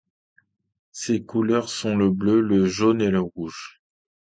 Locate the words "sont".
1.69-1.95